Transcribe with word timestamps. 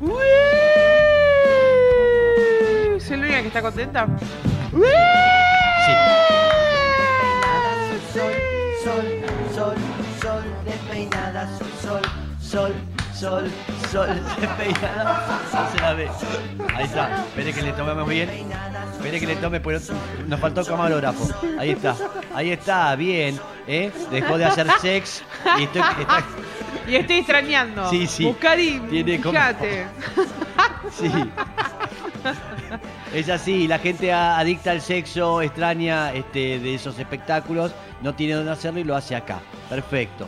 Uy. 0.00 0.10
¿Soy 3.00 3.16
la 3.16 3.22
única 3.26 3.40
que 3.42 3.46
está 3.48 3.62
contenta? 3.62 4.06
Uy. 4.72 4.82
Sí. 5.86 5.92
Sol, 8.14 8.32
sol, 8.84 9.04
sol, 9.54 9.74
sol, 10.22 10.42
despeinada, 10.64 11.48
sol, 11.58 11.68
sol, 11.80 12.02
sol, 12.40 12.72
sol, 13.14 13.50
sol, 13.90 14.08
despeinada. 14.40 15.40
No 15.52 15.70
se 15.72 15.78
la 15.80 15.92
ve. 15.94 16.08
Ahí 16.74 16.84
está. 16.84 17.24
Espere 17.28 17.52
que 17.52 17.62
le 17.62 17.72
tomemos 17.72 18.08
bien. 18.08 18.28
Espere 18.92 19.20
que 19.20 19.26
le 19.26 19.36
tome, 19.36 19.60
pues 19.60 19.90
nos 20.26 20.40
faltó 20.40 20.64
camarógrafo. 20.64 21.28
Ahí 21.58 21.70
está. 21.70 21.94
Ahí 22.34 22.50
está, 22.50 22.94
bien. 22.96 23.38
¿eh? 23.66 23.92
Dejó 24.10 24.38
de 24.38 24.44
hacer 24.46 24.66
sex 24.80 25.22
y 25.58 25.62
estoy, 25.64 25.82
está- 26.00 26.24
Y 26.90 26.96
estoy 26.96 27.16
extrañando. 27.16 27.88
Sí, 27.88 28.06
sí. 28.06 28.24
Tiene 28.90 29.20
como-. 29.20 29.38
Sí. 30.90 31.10
Es 33.14 33.28
así, 33.28 33.68
la 33.68 33.78
gente 33.78 34.12
adicta 34.12 34.72
al 34.72 34.80
sexo 34.80 35.40
extraña 35.40 36.12
este, 36.12 36.58
de 36.58 36.74
esos 36.74 36.98
espectáculos, 36.98 37.72
no 38.02 38.14
tiene 38.14 38.34
dónde 38.34 38.52
hacerlo 38.52 38.80
y 38.80 38.84
lo 38.84 38.96
hace 38.96 39.14
acá. 39.14 39.40
Perfecto. 39.68 40.26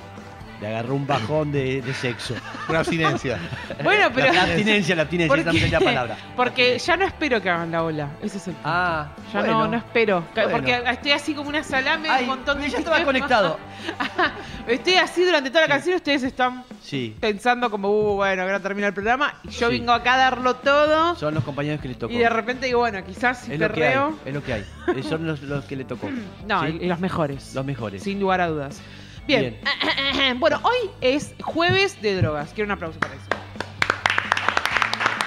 Le 0.63 0.69
agarró 0.69 0.95
un 0.95 1.07
bajón 1.07 1.51
de, 1.53 1.83
de 1.83 1.93
sexo. 1.93 2.35
Una 2.69 2.79
abstinencia. 2.79 3.37
Bueno, 3.83 4.09
pero. 4.15 4.33
la 4.33 4.43
abstinencia, 4.45 4.95
la 4.95 5.03
abstinencia, 5.03 5.37
esa 5.41 5.51
es 5.51 5.73
la 5.73 5.81
palabra. 5.81 6.17
Porque 6.37 6.79
ya 6.79 6.97
no 6.97 7.05
espero 7.05 7.43
que 7.43 7.51
hagan 7.51 7.73
la 7.73 7.83
ola. 7.83 8.09
Ese 8.23 8.37
es 8.39 8.47
el 8.47 8.55
punto. 8.55 8.69
Ah, 8.69 9.09
Ya 9.33 9.41
bueno. 9.41 9.59
no, 9.65 9.69
no 9.69 9.77
espero. 9.79 10.25
Bueno. 10.35 10.51
Porque 10.53 10.83
estoy 10.87 11.11
así 11.13 11.35
como 11.35 11.49
una 11.49 11.65
salame, 11.65 12.09
Ay, 12.09 12.23
un 12.23 12.29
montón 12.29 12.61
de 12.61 12.71
ya 12.71 12.79
estaba 12.79 12.97
temas. 12.99 13.07
conectado. 13.13 13.59
estoy 14.69 14.95
así 14.95 15.25
durante 15.25 15.51
toda 15.51 15.63
la 15.63 15.69
canción, 15.69 15.97
ustedes 15.97 16.23
están 16.23 16.65
Sí, 16.83 17.17
pensando 17.21 17.71
como, 17.71 17.89
uh, 17.91 18.15
bueno, 18.17 18.43
ahora 18.43 18.61
termina 18.61 18.87
el 18.89 18.95
programa. 18.95 19.35
Y 19.45 19.49
yo 19.51 19.69
Sí. 19.69 19.79
vengo 19.79 19.93
acá 19.93 20.15
a 20.15 20.19
darlo 20.19 20.55
todo. 20.57 21.15
son 21.17 21.35
los 21.35 21.43
compañeros 21.45 21.81
que 21.81 21.89
le 21.89 21.95
tocó. 21.95 22.13
Y 22.13 22.19
de 22.19 22.29
repente 22.29 22.67
digo, 22.67 22.81
bueno, 22.81 23.03
quizás 23.05 23.39
si 23.41 23.53
es 23.53 23.59
lo 23.61 23.71
que 23.73 23.85
hay, 23.85 23.91
perreo. 23.95 24.19
es 24.25 24.35
lo 24.35 24.43
que 24.45 24.53
hay. 24.53 24.65
Eh, 24.97 25.03
Son 25.03 25.27
los, 25.27 25.43
los 25.43 25.65
que 25.65 25.75
le 25.77 25.85
tocó. 25.85 26.09
No, 26.47 26.65
¿Sí? 26.67 26.79
y 26.83 26.87
los 26.87 27.01
mejores. 27.01 27.55
Los 27.55 27.65
mejores. 27.65 28.03
Sin 28.03 28.21
lugar 28.21 28.41
a 28.41 28.49
dudas. 28.49 28.81
Bien. 29.27 29.59
bueno, 30.39 30.61
hoy 30.63 30.91
es 31.01 31.35
jueves 31.43 32.01
de 32.03 32.17
drogas. 32.17 32.53
Quiero 32.55 32.67
un 32.67 32.73
aplauso 32.73 32.99
para 32.99 33.15
eso. 33.15 33.23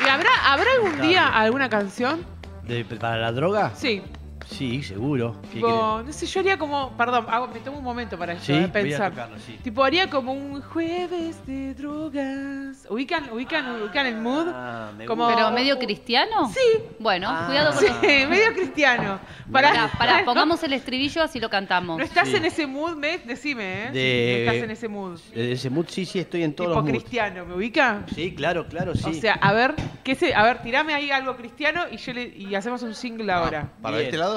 ¿Y 0.06 0.10
habrá, 0.10 0.30
¿habrá 0.44 0.72
algún 0.76 1.02
día 1.02 1.28
alguna 1.28 1.70
canción? 1.70 2.26
De- 2.64 2.84
¿Para 2.86 3.18
la 3.18 3.32
droga? 3.32 3.72
Sí. 3.76 4.02
Sí, 4.46 4.84
seguro. 4.84 5.36
¿Qué 5.44 5.56
Tipo, 5.56 6.04
no 6.06 6.14
sé, 6.14 6.26
yo 6.26 6.40
haría 6.40 6.58
como. 6.58 6.96
Perdón, 6.98 7.26
hago- 7.30 7.48
me 7.48 7.60
tomo 7.60 7.80
un 7.80 7.84
momento 7.84 8.18
para 8.18 8.34
esto, 8.34 8.46
Sí, 8.46 8.54
eh, 8.54 8.60
voy 8.62 8.66
a 8.66 8.72
pensar. 8.72 9.12
tocarlo, 9.12 9.40
sí. 9.40 9.60
Tipo, 9.64 9.84
haría 9.84 10.10
como 10.10 10.34
un 10.34 10.62
jueves 10.62 11.46
de 11.48 11.74
drogas. 11.74 12.86
¿Ubican, 12.90 13.30
ubican, 13.32 13.82
ubican 13.82 14.06
el 14.06 14.16
mood? 14.18 14.48
Ah, 14.54 14.92
me 14.98 15.06
Como- 15.06 15.26
gusta. 15.26 15.38
¿Pero 15.40 15.52
medio 15.56 15.78
cristiano? 15.80 16.50
Sí. 16.54 16.82
Bueno, 17.00 17.28
Ah. 17.30 17.46
cuidado 17.48 17.72
con 17.74 17.80
Sí, 17.80 17.88
los... 17.88 18.02
medio 18.30 18.54
cristiano. 18.54 19.20
Pará, 19.52 19.70
Para, 19.72 19.92
pará, 19.92 20.26
pongamos 20.26 20.62
el 20.64 20.74
estribillo 20.74 21.24
así 21.24 21.40
lo 21.40 21.50
cantamos. 21.50 21.98
¿No 21.98 22.04
estás 22.04 22.28
Sí. 22.30 22.36
en 22.36 22.46
ese 22.46 22.68
mood, 22.68 22.96
me? 22.96 23.18
Decime, 23.20 23.86
¿eh? 23.88 23.92
De- 23.92 24.34
Si 24.36 24.42
estás 24.42 24.64
en 24.64 24.72
ese 24.72 24.88
mood. 24.88 25.20
De 25.34 25.52
ese 25.54 25.70
mood, 25.70 25.86
sí, 25.90 26.06
sí, 26.06 26.20
estoy 26.20 26.44
en 26.44 26.54
todos 26.54 26.70
Tipo 26.70 26.82
los 26.82 26.90
moods. 26.90 27.04
cristiano, 27.04 27.46
¿me 27.46 27.56
ubica? 27.56 28.04
Sí, 28.14 28.34
claro, 28.36 28.68
claro, 28.68 28.96
sí. 28.96 29.10
O 29.10 29.14
sea, 29.14 29.34
a 29.34 29.54
ver, 29.54 29.74
¿qué 30.04 30.16
se, 30.16 30.34
a 30.36 30.44
ver, 30.44 30.62
tirame 30.62 30.94
ahí 30.94 31.10
algo 31.12 31.36
cristiano 31.36 31.84
y 31.92 31.98
yo 31.98 32.14
le, 32.14 32.28
y 32.28 32.54
hacemos 32.56 32.84
un 32.84 32.94
single 32.94 33.32
ahora. 33.32 33.70
Ah, 33.72 33.82
¿Para 33.82 33.98
Bien. 33.98 34.08
este 34.08 34.18
lado? 34.18 34.35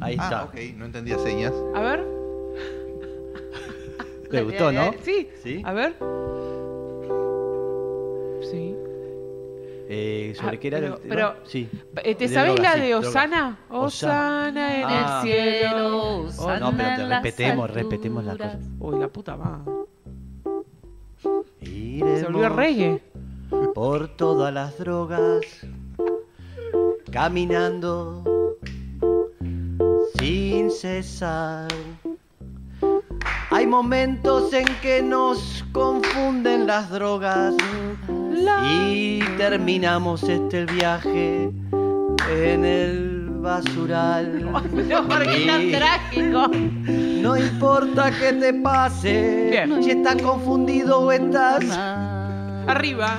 Ahí 0.00 0.14
está. 0.14 0.40
Ah, 0.40 0.44
ok, 0.44 0.54
no 0.76 0.84
entendía 0.86 1.18
señas. 1.18 1.52
A 1.74 1.80
ver. 1.80 2.04
¿Te 4.30 4.42
gustó, 4.42 4.72
no? 4.72 4.92
Sí. 5.02 5.28
Sí. 5.42 5.62
A 5.64 5.72
ver. 5.72 5.94
Sí. 8.50 8.74
Eh, 9.90 10.34
¿Sobre 10.36 10.56
Ah, 10.56 10.60
qué 10.60 10.68
era 10.68 10.78
pero- 10.80 10.94
el 10.96 11.00
tema? 11.00 11.14
pero- 11.14 11.34
sí. 11.44 11.68
Eh, 12.04 12.14
¿Te 12.14 12.28
drogas, 12.28 12.60
la 12.60 12.72
sí, 12.74 12.80
de. 12.80 12.94
Osana? 12.94 13.58
Osana. 13.70 14.48
Osana 14.50 14.80
en 14.80 14.84
Ah. 14.86 15.22
el 15.24 15.30
cielo. 15.30 16.18
Osana 16.24 16.60
no, 16.60 16.76
pero 16.76 16.88
te 16.96 17.02
en 17.02 17.08
las 17.08 17.22
respetemos, 17.22 17.70
respetemos 17.70 18.24
las 18.24 18.32
alturas. 18.32 18.56
cosas. 18.56 18.70
Uy, 18.80 18.98
la 19.00 19.08
puta 19.08 19.36
madre. 19.36 19.72
Iremos 21.62 22.18
Se 22.20 22.24
volvió 22.26 22.48
reggae. 22.50 23.02
por 23.74 24.08
todas 24.08 24.52
las 24.52 24.78
drogas, 24.78 25.40
caminando 27.10 28.22
cesar. 30.88 31.68
Hay 33.50 33.66
momentos 33.66 34.52
en 34.52 34.66
que 34.82 35.02
nos 35.02 35.64
confunden 35.72 36.66
las 36.66 36.88
drogas 36.90 37.54
y 38.64 39.20
terminamos 39.36 40.22
este 40.22 40.64
viaje 40.64 41.50
en 42.30 42.64
el 42.64 43.28
basural. 43.40 44.44
No, 44.88 45.06
¿por 45.06 45.22
qué 45.26 45.46
tan 45.46 45.70
trágico? 45.70 46.48
No 47.22 47.36
importa 47.36 48.10
que 48.10 48.32
te 48.32 48.54
pase, 48.54 49.48
Bien. 49.50 49.82
si 49.82 49.90
estás 49.90 50.16
confundido 50.22 51.00
o 51.00 51.12
estás 51.12 51.64
Arriba. 52.66 53.18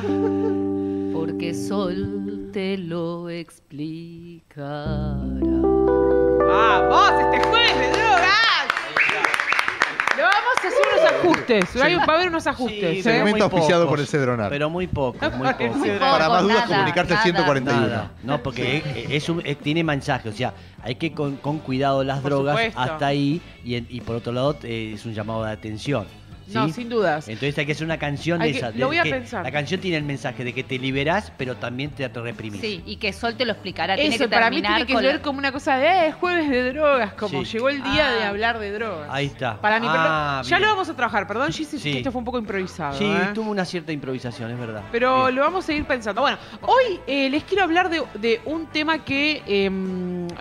Porque 1.14 1.54
Sol 1.54 2.50
te 2.52 2.78
lo 2.78 3.30
explicará. 3.30 5.18
¡Vamos! 6.50 7.12
¡Este 7.22 7.40
jueves 7.48 7.80
de 7.80 7.90
drogas! 7.92 8.68
Le 10.18 10.24
vamos 10.24 10.56
a 10.64 10.68
hacer 10.68 10.80
unos 10.92 11.12
ajustes. 11.14 11.76
Hay- 11.82 11.96
Va 11.96 12.04
a 12.04 12.16
haber 12.16 12.28
unos 12.30 12.48
ajustes. 12.48 12.80
Sí, 12.80 12.86
¿eh? 13.00 13.02
pero 13.04 13.20
muy 13.20 13.24
Segmento 13.28 13.44
auspiciado 13.46 13.84
pocos, 13.84 13.92
por 13.94 14.00
el 14.00 14.08
Cedronar. 14.08 14.50
Pero 14.50 14.70
muy 14.70 14.88
poco, 15.00 15.18
muy 15.32 15.48
poco. 15.54 15.64
Muy 15.78 15.90
Para 15.92 16.28
más 16.30 16.42
dudas, 16.44 16.56
nada, 16.58 16.68
comunicarte 16.68 17.14
al 17.14 17.18
nada. 17.18 17.24
141. 17.24 17.82
Nada, 17.88 18.12
no, 18.24 18.42
porque 18.44 18.78
es, 19.08 19.12
es 19.24 19.30
un- 19.30 19.42
es- 19.46 19.58
tiene 19.60 19.84
mensaje, 19.84 20.28
o 20.30 20.34
sea, 20.34 20.54
hay 20.84 20.96
que 20.96 21.14
con, 21.14 21.38
con 21.38 21.60
cuidado 21.60 22.04
las 22.04 22.20
Por 22.20 22.32
drogas 22.32 22.56
supuesto. 22.58 22.80
hasta 22.82 23.06
ahí 23.08 23.42
y, 23.64 23.76
en- 23.76 23.88
y 23.90 24.02
por 24.02 24.16
otro 24.18 24.34
lado 24.34 24.58
eh, 24.64 24.94
es 24.96 25.06
un 25.06 25.14
llamado 25.14 25.44
de 25.46 25.52
atención. 25.52 26.06
¿Sí? 26.50 26.54
No, 26.56 26.70
sin 26.70 26.90
dudas. 26.90 27.28
Entonces 27.28 27.58
hay 27.58 27.66
que 27.66 27.72
hacer 27.72 27.86
una 27.86 27.98
canción 27.98 28.42
Hay 28.42 28.54
de 28.54 28.60
que- 28.60 28.66
esa. 28.68 28.78
lo 28.78 28.88
voy 28.88 28.98
a 28.98 29.04
que 29.04 29.12
pensar. 29.12 29.44
La 29.44 29.52
canción 29.52 29.80
tiene 29.80 29.98
el 29.98 30.04
mensaje 30.04 30.44
de 30.44 30.54
que 30.54 30.64
te 30.64 30.78
liberás, 30.78 31.32
pero 31.38 31.56
también 31.56 31.92
te 31.92 32.08
reprimís. 32.10 32.62
Sí, 32.62 32.84
y 32.86 32.98
que 32.98 33.14
Sol 33.14 33.36
te 33.36 33.46
lo 33.46 33.54
explicará. 33.54 33.96
Tiene 33.96 34.16
Eso, 34.16 34.26
que 34.26 34.30
para 34.30 34.50
mí 34.50 34.62
tiene 34.62 34.86
que 34.86 34.94
la- 34.94 35.22
como 35.22 35.40
una 35.40 35.52
cosa 35.52 35.78
de 35.78 36.08
eh, 36.08 36.12
jueves 36.12 36.50
de 36.50 36.74
drogas, 36.74 37.14
como 37.14 37.44
Sí. 37.46 37.54
llegó 37.54 37.70
el 37.70 37.82
día 37.84 38.10
Ah. 38.10 38.14
de 38.14 38.24
hablar 38.24 38.60
de 38.60 38.72
drogas. 38.72 39.08
Ahí 39.12 39.26
está. 39.28 39.60
Para 39.62 39.80
mí, 39.80 39.88
Ah, 39.90 39.94
perdón, 40.42 40.50
ya 40.50 40.58
bien. 40.58 40.70
lo 40.70 40.76
vamos 40.76 40.90
a 40.90 40.96
trabajar. 40.96 41.28
Perdón, 41.28 41.52
Gis, 41.52 41.68
Sí. 41.70 41.92
que 41.92 41.98
esto 42.00 42.12
fue 42.12 42.20
un 42.20 42.26
poco 42.26 42.40
improvisado. 42.40 42.98
Sí, 42.98 43.06
¿eh? 43.06 43.30
tuvo 43.34 43.52
una 43.52 43.66
cierta 43.66 43.92
improvisación, 43.92 44.52
es 44.52 44.60
verdad. 44.60 44.84
Pero 44.92 45.24
Bien. 45.26 45.36
lo 45.36 45.42
vamos 45.44 45.68
a 45.68 45.74
ir 45.74 45.86
pensando. 45.86 46.22
Bueno, 46.22 46.38
hoy 46.62 47.00
eh, 47.08 47.30
les 47.30 47.44
quiero 47.44 47.64
hablar 47.64 47.90
de, 47.90 48.02
de 48.16 48.42
un 48.46 48.68
tema 48.68 49.00
que 49.04 49.42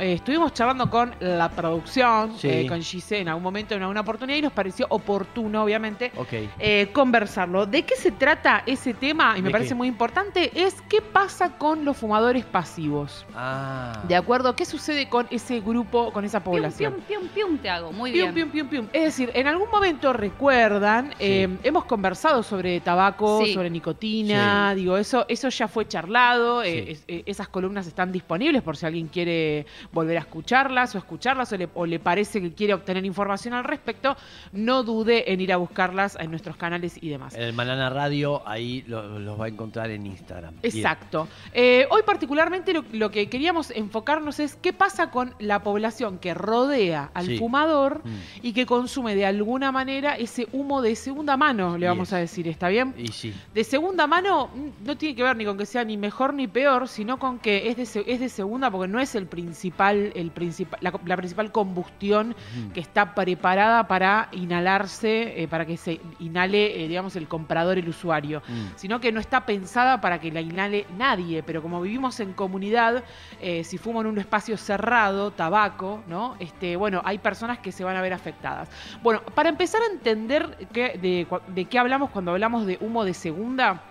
eh, 0.01 0.15
estuvimos 0.15 0.53
charlando 0.55 0.89
con 0.91 1.15
la 1.21 1.49
producción, 1.49 2.37
Sí. 2.39 2.49
eh, 2.49 2.67
con 2.69 2.81
Gise 2.83 3.19
en 3.21 3.29
algún 3.29 3.43
momento, 3.43 3.75
en 3.75 3.83
alguna 3.83 4.01
oportunidad, 4.01 4.39
y 4.39 4.43
nos 4.43 4.53
pareció 4.53 4.87
oportuno, 4.91 5.63
obviamente, 5.65 6.13
eh, 6.59 6.89
conversarlo. 6.93 7.67
¿De 7.67 7.83
qué 7.83 7.97
se 7.97 8.11
trata 8.13 8.63
ese 8.67 8.95
tema? 8.95 9.35
Y 9.37 9.43
me 9.43 9.49
¿De 9.49 9.53
parece 9.53 9.71
qué? 9.71 9.75
muy 9.75 9.89
importante, 9.89 10.51
es 10.55 10.81
qué 10.89 11.01
pasa 11.03 11.57
con 11.59 11.85
los 11.85 11.97
fumadores 11.97 12.45
pasivos. 12.45 13.27
Ah. 13.35 14.03
¿De 14.09 14.17
acuerdo? 14.17 14.55
¿Qué 14.57 14.65
sucede 14.65 15.09
con 15.09 15.27
ese 15.31 15.61
grupo, 15.61 16.13
con 16.13 16.25
esa 16.25 16.41
Pium, 16.41 16.55
población? 16.55 16.95
pium, 17.07 17.21
pium, 17.21 17.29
pium, 17.35 17.59
te 17.59 17.69
hago. 17.71 17.93
Muy 17.93 18.13
Pium, 18.13 18.35
bien. 18.35 18.51
pium, 18.51 18.69
pium, 18.69 18.69
pium. 18.69 18.87
Es 18.93 19.05
decir, 19.05 19.31
en 19.35 19.47
algún 19.47 19.71
momento 19.71 20.13
recuerdan, 20.13 21.15
eh, 21.19 21.49
hemos 21.63 21.85
conversado 21.85 22.43
sobre 22.43 22.81
tabaco, 22.81 23.45
Sí. 23.45 23.55
sobre 23.55 23.71
nicotina, 23.71 24.75
digo, 24.75 24.97
eso, 24.97 25.25
eso 25.29 25.49
ya 25.49 25.69
fue 25.69 25.87
charlado, 25.89 26.63
eh, 26.63 26.93
es- 26.93 27.05
eh, 27.09 27.23
esas 27.27 27.49
columnas 27.49 27.87
están 27.87 28.13
disponibles 28.13 28.63
por 28.63 28.77
si 28.77 28.87
alguien 28.87 29.09
quiere 29.09 29.67
volver 29.93 30.17
a 30.17 30.21
escucharlas 30.21 30.95
o 30.95 30.99
escucharlas 30.99 31.53
o 31.53 31.57
le, 31.57 31.69
o 31.75 31.87
le 31.87 31.99
parece 31.99 32.41
que 32.41 32.53
quiere 32.53 32.75
obtener 32.75 33.05
información 33.05 33.55
al 33.55 33.65
respecto, 33.65 34.17
no 34.53 34.83
dude 34.83 35.33
en 35.33 35.41
ir 35.41 35.53
a 35.53 35.57
buscarlas 35.57 36.17
en 36.21 36.31
nuestros 36.31 36.57
canales 36.57 36.99
y 37.01 37.09
demás. 37.09 37.35
El 37.35 37.53
Manana 37.55 37.89
Radio, 37.91 38.43
ahí 38.47 38.85
lo- 38.87 39.19
los 39.19 39.41
va 39.41 39.47
a 39.47 39.49
encontrar 39.49 39.91
en 39.91 40.07
Instagram. 40.07 40.55
Exacto. 40.63 41.29
Eh, 41.53 41.87
hoy 41.91 42.03
particularmente 42.05 42.73
lo, 42.73 42.85
lo 42.93 43.11
que 43.11 43.29
queríamos 43.29 43.71
enfocarnos 43.71 44.41
es 44.41 44.57
qué 44.57 44.73
pasa 44.73 45.11
con 45.11 45.35
la 45.39 45.63
población 45.63 46.19
que 46.19 46.35
rodea 46.35 47.11
al 47.15 47.27
Sí. 47.27 47.39
fumador 47.39 48.03
Mm. 48.05 48.11
y 48.43 48.53
que 48.53 48.67
consume 48.67 49.15
de 49.15 49.25
alguna 49.27 49.73
manera 49.73 50.17
ese 50.17 50.49
humo 50.53 50.83
de 50.83 50.95
segunda 50.97 51.37
mano, 51.37 51.79
le 51.79 51.87
vamos 51.89 52.13
a 52.13 52.19
decir, 52.19 52.47
¿está 52.49 52.69
bien? 52.69 52.95
Y 52.99 53.09
sí. 53.09 53.33
De 53.55 53.65
segunda 53.65 54.07
mano 54.07 54.49
mm, 54.55 54.87
no 54.87 54.97
tiene 54.97 55.15
que 55.17 55.23
ver 55.23 55.37
ni 55.37 55.45
con 55.45 55.57
que 55.57 55.67
sea 55.67 55.85
ni 55.85 55.97
mejor 55.97 56.35
ni 56.35 56.47
peor, 56.47 56.89
sino 56.89 57.19
con 57.19 57.39
que 57.39 57.69
es 57.69 57.77
de, 57.77 58.05
es 58.07 58.21
de 58.21 58.29
segunda 58.29 58.71
porque 58.71 58.89
no 58.89 59.01
es 59.01 59.15
el 59.15 59.27
principal, 59.27 59.78
el 59.87 60.31
principal, 60.31 60.79
la, 60.83 60.93
la 61.05 61.17
principal 61.17 61.53
combustión 61.53 62.35
que 62.75 62.81
está 62.81 63.15
preparada 63.15 63.87
para 63.87 64.29
inhalarse, 64.33 65.43
eh, 65.43 65.49
para 65.49 65.65
que 65.65 65.77
se 65.77 66.01
inhale, 66.19 66.85
eh, 66.85 66.89
digamos, 66.89 67.15
el 67.17 67.29
comprador, 67.29 67.79
el 67.79 67.89
usuario 67.89 68.09
Mm. 68.49 68.77
sino 68.77 69.01
que 69.01 69.13
no 69.13 69.21
está 69.21 69.45
pensada 69.47 70.01
para 70.01 70.21
que 70.21 70.31
la 70.33 70.41
inhale 70.41 70.87
nadie, 70.97 71.43
pero 71.43 71.63
como 71.63 71.81
vivimos 71.81 72.21
en 72.21 72.33
comunidad, 72.33 73.05
eh, 73.41 73.65
si 73.65 73.79
fumo 73.79 74.01
en 74.01 74.07
un 74.07 74.19
espacio 74.19 74.57
cerrado, 74.57 75.31
tabaco, 75.31 76.03
¿no? 76.09 76.37
Este, 76.39 76.77
bueno, 76.77 77.01
hay 77.05 77.19
personas 77.19 77.59
que 77.59 77.73
se 77.73 77.85
van 77.85 77.97
a 77.97 78.03
ver 78.03 78.13
afectadas. 78.13 78.69
Bueno, 79.03 79.23
para 79.35 79.49
empezar 79.49 79.81
a 79.83 79.93
entender 79.93 80.57
de 80.73 81.67
qué 81.69 81.79
hablamos 81.79 82.11
cuando 82.11 82.33
hablamos 82.33 82.67
de 82.67 82.79
humo 82.81 83.05
de 83.05 83.15
segunda, 83.15 83.83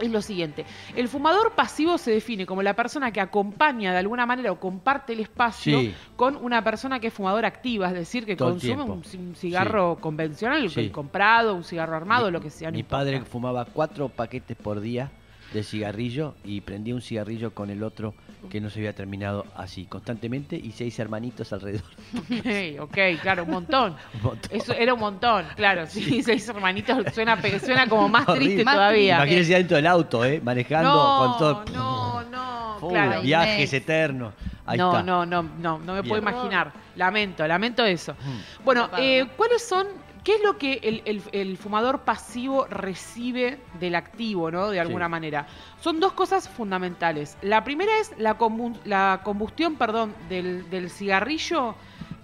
es 0.00 0.10
lo 0.10 0.20
siguiente. 0.22 0.64
El 0.94 1.08
fumador 1.08 1.52
pasivo 1.52 1.98
se 1.98 2.10
define 2.10 2.46
como 2.46 2.62
la 2.62 2.74
persona 2.74 3.10
que 3.12 3.20
acompaña 3.20 3.92
de 3.92 3.98
alguna 3.98 4.26
manera 4.26 4.52
o 4.52 4.60
comparte 4.60 5.12
el 5.12 5.20
espacio 5.20 5.80
Sí. 5.80 5.94
con 6.16 6.36
una 6.36 6.62
persona 6.62 7.00
que 7.00 7.08
es 7.08 7.14
fumadora 7.14 7.48
activa, 7.48 7.88
es 7.88 7.94
decir, 7.94 8.24
que 8.26 8.36
Todo 8.36 8.50
consume 8.50 8.82
un, 8.82 9.02
ci- 9.02 9.18
un 9.18 9.34
cigarro 9.34 9.96
convencional, 10.00 10.68
Sí. 10.70 10.90
comprado, 10.90 11.54
un 11.54 11.64
cigarro 11.64 11.96
armado, 11.96 12.26
Mi- 12.26 12.32
lo 12.32 12.40
que 12.40 12.50
sea. 12.50 12.68
no 12.70 12.74
Mi 12.74 12.80
importa. 12.80 12.96
padre 13.04 13.20
fumaba 13.22 13.64
cuatro 13.64 14.08
paquetes 14.08 14.56
por 14.56 14.80
día 14.80 15.10
de 15.56 15.62
cigarrillo 15.64 16.34
y 16.44 16.60
prendía 16.60 16.94
un 16.94 17.00
cigarrillo 17.02 17.52
con 17.54 17.70
el 17.70 17.82
otro 17.82 18.14
que 18.50 18.60
no 18.60 18.70
se 18.70 18.78
había 18.78 18.94
terminado 18.94 19.44
así 19.56 19.86
constantemente 19.86 20.54
y 20.56 20.70
seis 20.72 20.98
hermanitos 20.98 21.52
alrededor. 21.52 21.82
Ok, 22.36 22.80
ok, 22.90 22.98
claro, 23.22 23.44
un 23.44 23.50
montón. 23.50 23.96
Un 24.14 24.22
montón. 24.22 24.50
Eso 24.52 24.72
era 24.74 24.94
un 24.94 25.00
montón, 25.00 25.44
claro. 25.56 25.86
Sí, 25.86 26.22
seis 26.22 26.48
hermanitos 26.48 27.12
suena, 27.14 27.40
suena 27.60 27.88
como 27.88 28.08
más 28.08 28.22
Horrible. 28.28 28.46
triste 28.48 28.64
Más 28.64 28.74
todavía. 28.74 29.16
Imagínense 29.16 29.54
dentro 29.54 29.76
del 29.76 29.86
auto, 29.86 30.24
¿eh? 30.24 30.40
manejando 30.44 30.92
No, 30.92 31.18
con 31.18 31.38
todo. 31.38 31.64
no, 31.74 32.22
no, 32.80 32.88
claro. 32.88 33.22
Viajes 33.22 33.72
eternos. 33.72 34.34
Ahí 34.66 34.78
no, 34.78 34.90
está. 34.90 35.02
no, 35.02 35.24
no, 35.26 35.42
no, 35.42 35.78
no 35.78 35.94
me 35.94 36.02
puedo 36.02 36.20
imaginar. 36.20 36.72
Lamento, 36.96 37.46
lamento 37.46 37.84
eso. 37.84 38.12
Mm. 38.14 38.64
Bueno, 38.64 38.88
eh. 38.98 39.26
¿cuáles 39.36 39.66
son, 39.66 39.86
qué 40.24 40.34
es 40.36 40.42
lo 40.42 40.58
que 40.58 40.80
el, 40.82 41.02
el- 41.04 41.22
el 41.32 41.56
fumador 41.56 42.00
pasivo 42.00 42.66
recibe 42.68 43.58
del 43.78 43.94
activo, 43.94 44.50
¿no? 44.50 44.70
De 44.70 44.80
alguna 44.80 45.06
Sí. 45.06 45.10
manera. 45.10 45.46
Son 45.80 46.00
dos 46.00 46.12
cosas 46.12 46.48
fundamentales. 46.48 47.36
La 47.42 47.62
primera 47.64 47.92
es 48.00 48.12
la, 48.18 48.34
combustión, 49.22 49.76
perdón, 49.76 50.14
del, 50.28 50.68
del 50.70 50.90
cigarrillo 50.90 51.74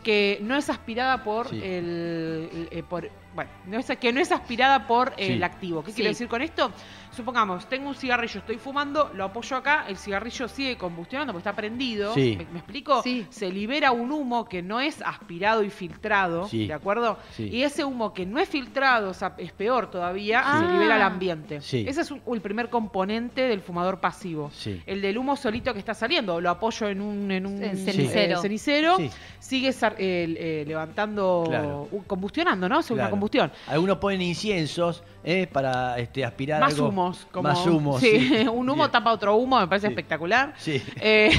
que 0.02 0.38
no 0.42 0.56
es 0.56 0.68
aspirada 0.68 1.22
por 1.22 1.48
Sí. 1.48 1.56
el, 1.62 2.48
el- 2.52 2.68
eh, 2.72 2.82
por, 2.82 3.08
bueno, 3.36 3.50
no 3.66 3.78
es, 3.78 3.86
que 4.00 4.12
no 4.12 4.18
es 4.20 4.32
aspirada 4.32 4.88
por 4.88 5.10
Sí. 5.16 5.34
el 5.34 5.44
activo. 5.44 5.84
¿Qué 5.84 5.92
Sí. 5.92 5.96
quiero 5.96 6.08
decir 6.10 6.26
con 6.28 6.42
esto? 6.42 6.72
Supongamos, 7.14 7.66
tengo 7.68 7.88
un 7.90 7.94
cigarrillo, 7.94 8.40
estoy 8.40 8.56
fumando, 8.56 9.10
lo 9.14 9.24
apoyo 9.24 9.56
acá, 9.56 9.84
el 9.88 9.96
cigarrillo 9.98 10.48
sigue 10.48 10.78
combustionando 10.78 11.32
porque 11.34 11.42
está 11.48 11.54
prendido. 11.54 12.14
Sí. 12.14 12.36
¿Me, 12.38 12.46
me 12.46 12.58
explico? 12.60 13.02
Sí. 13.02 13.26
Se 13.28 13.50
libera 13.50 13.92
un 13.92 14.10
humo 14.10 14.46
que 14.48 14.62
no 14.62 14.80
es 14.80 15.02
aspirado 15.02 15.62
y 15.62 15.68
filtrado, 15.70 16.48
Sí. 16.48 16.66
¿de 16.66 16.72
acuerdo? 16.72 17.18
Sí. 17.36 17.48
Y 17.52 17.64
ese 17.64 17.84
humo 17.84 18.14
que 18.14 18.24
no 18.24 18.38
es 18.40 18.48
filtrado, 18.48 19.10
o 19.10 19.14
sea, 19.14 19.34
es 19.36 19.52
peor 19.52 19.90
todavía, 19.90 20.42
Sí. 20.42 20.64
se 20.66 20.72
libera 20.72 20.94
al 20.96 21.02
Ah. 21.02 21.06
ambiente. 21.06 21.60
Sí. 21.60 21.84
Ese 21.86 22.00
es 22.00 22.10
un- 22.10 22.22
el 22.32 22.40
primer 22.40 22.70
componente 22.70 23.42
del 23.42 23.60
fumador 23.60 24.00
pasivo. 24.00 24.50
Sí. 24.54 24.82
El 24.86 25.02
del 25.02 25.18
humo 25.18 25.36
solito 25.36 25.72
que 25.74 25.78
está 25.80 25.92
saliendo, 25.92 26.40
lo 26.40 26.48
apoyo 26.48 26.88
en 26.88 27.02
un, 27.02 27.30
en 27.30 27.44
un 27.46 27.62
En 27.62 27.76
cenicero. 27.76 28.38
eh, 28.38 28.42
cenicero, 28.42 28.96
Sí. 28.96 29.10
sigue 29.38 29.72
sar- 29.72 29.96
eh, 29.98 30.34
eh, 30.38 30.64
levantando, 30.66 31.44
Claro. 31.46 31.88
combustionando, 32.06 32.68
¿no? 32.70 32.80
Es 32.80 32.90
una 32.90 33.10
combustión. 33.10 33.52
Algunos 33.66 33.98
ponen 33.98 34.22
inciensos 34.22 35.02
¿eh? 35.24 35.46
para 35.46 35.98
este, 35.98 36.24
aspirar 36.24 36.60
Más 36.60 36.72
algo. 36.74 36.86
Humos. 37.02 37.26
Como, 37.30 37.48
Más 37.48 37.66
humos. 37.66 38.00
sí, 38.00 38.28
sí. 38.28 38.34
un 38.52 38.68
humo 38.68 38.76
Bien. 38.84 38.90
tapa 38.90 39.12
otro 39.12 39.36
humo, 39.36 39.60
me 39.60 39.66
parece 39.66 39.86
Sí. 39.88 39.92
espectacular. 39.92 40.54
Sí. 40.58 40.82
Eh, 41.00 41.30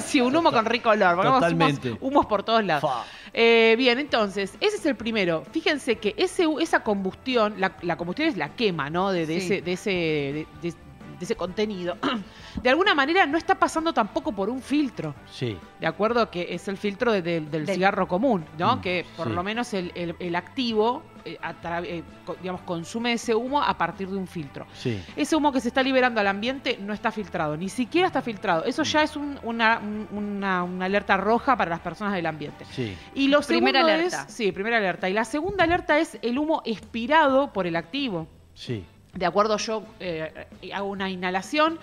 sí, 0.04 0.20
un 0.20 0.34
humo 0.34 0.50
con 0.52 0.64
rico 0.64 0.90
olor. 0.90 1.14
Humos, 1.18 1.34
Totalmente. 1.34 1.96
humos 2.00 2.26
por 2.26 2.42
todos 2.42 2.64
lados. 2.64 2.90
Eh, 3.32 3.74
bien, 3.78 3.98
entonces, 3.98 4.54
ese 4.60 4.76
es 4.76 4.86
el 4.86 4.96
primero. 4.96 5.44
Fíjense 5.52 5.96
que 5.96 6.14
ese, 6.16 6.46
esa 6.60 6.82
combustión, 6.82 7.54
la, 7.58 7.76
la 7.82 7.96
combustión 7.96 8.28
es 8.28 8.36
la 8.36 8.50
quema, 8.56 8.90
¿no? 8.90 9.10
De, 9.12 9.22
ese, 9.22 9.62
de, 9.62 9.72
ese, 9.72 9.90
de, 10.62 10.74
de- 11.20 11.24
ese 11.24 11.36
contenido. 11.36 11.96
De 12.62 12.68
alguna 12.70 12.94
manera 12.96 13.24
no 13.26 13.38
está 13.38 13.54
pasando 13.54 13.92
tampoco 13.92 14.32
por 14.32 14.50
un 14.50 14.60
filtro. 14.60 15.14
Sí. 15.30 15.56
De 15.78 15.86
acuerdo 15.86 16.28
que 16.30 16.48
es 16.54 16.66
el 16.66 16.76
filtro 16.76 17.12
de- 17.12 17.22
de- 17.22 17.40
del 17.42 17.64
Del- 17.66 17.74
cigarro 17.76 18.08
común, 18.08 18.44
¿no? 18.58 18.76
Mm, 18.76 18.80
que 18.80 19.06
por 19.16 19.28
sí. 19.28 19.32
lo 19.34 19.42
menos 19.44 19.72
el, 19.74 19.92
el- 19.94 20.16
el 20.18 20.34
activo, 20.34 21.02
eh, 21.24 21.38
a 21.42 21.54
eh, 21.84 22.02
co- 22.24 22.34
digamos, 22.40 22.62
consume 22.62 23.12
ese 23.12 23.34
humo 23.34 23.62
a 23.62 23.76
partir 23.78 24.08
de 24.08 24.16
un 24.16 24.26
filtro. 24.26 24.66
Sí. 24.74 25.00
Ese 25.14 25.36
humo 25.36 25.52
que 25.52 25.60
se 25.60 25.68
está 25.68 25.82
liberando 25.82 26.20
al 26.20 26.26
ambiente 26.26 26.78
no 26.80 26.92
está 26.94 27.12
filtrado, 27.12 27.56
ni 27.56 27.68
siquiera 27.68 28.06
está 28.08 28.22
filtrado. 28.22 28.64
Eso 28.64 28.82
ya 28.82 29.02
es 29.02 29.14
un- 29.16 29.38
una, 29.44 29.78
un- 29.78 30.08
una- 30.10 30.64
una 30.64 30.86
alerta 30.86 31.16
roja 31.18 31.56
para 31.56 31.70
las 31.70 31.80
personas 31.80 32.14
del 32.14 32.26
ambiente. 32.26 32.64
Sí. 32.72 32.96
Y 33.14 33.28
lo 33.28 33.40
Primera 33.42 33.80
segundo 33.80 33.94
alerta. 33.94 34.24
es, 34.26 34.34
sí, 34.34 34.50
primera 34.50 34.78
alerta. 34.78 35.08
Y 35.08 35.12
la 35.12 35.24
segunda 35.24 35.64
alerta 35.64 35.98
es 35.98 36.18
el 36.22 36.38
humo 36.38 36.62
expirado 36.64 37.52
por 37.52 37.66
el 37.66 37.76
activo. 37.76 38.26
Sí. 38.54 38.84
De 39.14 39.26
acuerdo, 39.26 39.56
yo 39.56 39.82
eh, 39.98 40.46
hago 40.72 40.88
una 40.88 41.10
inhalación, 41.10 41.78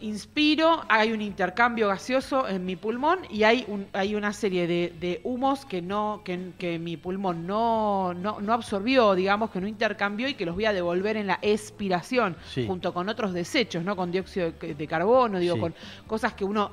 inspiro, 0.00 0.82
hay 0.88 1.12
un 1.12 1.22
intercambio 1.22 1.88
gaseoso 1.88 2.48
en 2.48 2.64
mi 2.64 2.74
pulmón 2.76 3.20
y 3.30 3.44
hay, 3.44 3.64
un, 3.68 3.86
hay 3.92 4.14
una 4.14 4.32
serie 4.32 4.66
de, 4.66 4.92
de 5.00 5.20
humos 5.24 5.64
que, 5.64 5.82
no, 5.82 6.22
que, 6.24 6.50
que 6.58 6.78
mi 6.78 6.96
pulmón 6.96 7.46
no, 7.46 8.12
no, 8.14 8.40
no 8.40 8.52
absorbió, 8.52 9.14
digamos, 9.14 9.50
que 9.50 9.60
no 9.60 9.68
intercambió 9.68 10.28
y 10.28 10.34
que 10.34 10.44
los 10.46 10.54
voy 10.54 10.64
a 10.64 10.72
devolver 10.72 11.16
en 11.16 11.26
la 11.28 11.38
expiración, 11.42 12.36
Sí. 12.46 12.66
junto 12.66 12.92
con 12.92 13.08
otros 13.08 13.32
desechos, 13.32 13.84
¿no? 13.84 13.94
Con 13.96 14.10
dióxido 14.10 14.52
de, 14.52 14.74
de 14.74 14.86
carbono, 14.86 15.38
digo, 15.38 15.54
Sí. 15.54 15.60
con 15.60 15.74
cosas 16.06 16.34
que 16.34 16.44
uno 16.44 16.72